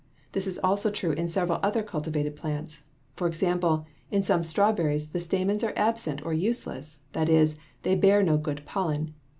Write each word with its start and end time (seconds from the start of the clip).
This 0.31 0.47
is 0.47 0.57
also 0.63 0.89
true 0.89 1.11
in 1.11 1.27
several 1.27 1.59
other 1.61 1.83
cultivated 1.83 2.35
plants. 2.35 2.85
For 3.15 3.27
example, 3.27 3.85
in 4.09 4.23
some 4.23 4.43
strawberries 4.43 5.09
the 5.09 5.19
stamens 5.19 5.63
are 5.63 5.73
absent 5.77 6.25
or 6.25 6.33
useless; 6.33 6.97
that 7.11 7.29
is, 7.29 7.59
they 7.83 7.93
bear 7.93 8.23
no 8.23 8.37
good 8.37 8.65
pollen. 8.65 9.13